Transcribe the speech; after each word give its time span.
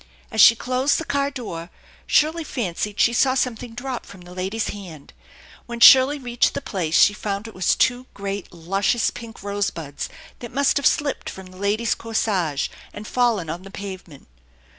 As 0.31 0.41
she 0.41 0.55
closed 0.55 0.97
the 0.97 1.05
car 1.05 1.29
door, 1.29 1.69
Shirley 2.07 2.43
fancied 2.43 2.99
she 2.99 3.13
saw 3.13 3.35
something 3.35 3.75
drop 3.75 4.03
from 4.03 4.21
the 4.21 4.33
lady's 4.33 4.69
hand. 4.69 5.13
When 5.67 5.79
Shirley 5.79 6.17
reached 6.17 6.55
the 6.55 6.59
place 6.61 6.97
she 6.99 7.13
found 7.13 7.47
it 7.47 7.53
waa 7.53 7.61
two 7.77 8.07
great, 8.15 8.51
luscious 8.51 9.11
pink 9.11 9.43
rosebuds 9.43 10.09
that 10.39 10.51
must 10.51 10.77
have 10.77 10.87
slipped 10.87 11.29
from 11.29 11.45
the 11.51 11.57
lady's 11.57 11.93
corsage 11.93 12.69
and 12.91 13.05
fallen 13.05 13.47
on 13.47 13.61
the 13.61 13.69
pavement. 13.69 14.27